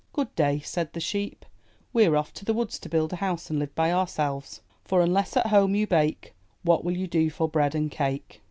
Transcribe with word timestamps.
"Good 0.13 0.33
day," 0.33 0.61
said 0.61 0.93
the 0.93 0.99
sheep. 0.99 1.45
"We're 1.93 2.15
off 2.15 2.33
to 2.33 2.43
the 2.43 2.55
woods 2.55 2.79
to 2.79 2.89
build 2.89 3.13
a 3.13 3.17
house 3.17 3.51
and 3.51 3.59
live 3.59 3.75
by 3.75 3.91
ourselves. 3.91 4.61
For, 4.83 5.01
unless 5.03 5.37
at 5.37 5.45
home 5.45 5.75
you 5.75 5.85
bake, 5.85 6.33
what 6.63 6.83
will 6.83 6.97
you 6.97 7.05
do 7.05 7.29
for 7.29 7.47
bread 7.47 7.75
and 7.75 7.91
cake?" 7.91 8.39